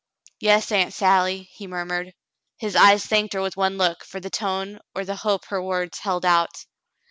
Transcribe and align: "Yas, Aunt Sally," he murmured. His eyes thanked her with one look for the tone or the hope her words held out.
"Yas, 0.39 0.71
Aunt 0.71 0.91
Sally," 0.95 1.43
he 1.53 1.67
murmured. 1.67 2.15
His 2.57 2.75
eyes 2.75 3.05
thanked 3.05 3.35
her 3.35 3.41
with 3.43 3.55
one 3.55 3.77
look 3.77 4.03
for 4.03 4.19
the 4.19 4.31
tone 4.31 4.79
or 4.95 5.05
the 5.05 5.17
hope 5.17 5.45
her 5.49 5.61
words 5.61 5.99
held 5.99 6.25
out. 6.25 6.65